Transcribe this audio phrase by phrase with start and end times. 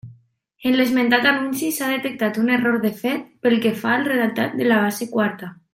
[0.69, 4.71] En l'esmentat anunci s'ha detectat un error de fet pel que fa al redactat de
[4.73, 5.57] la base quarta.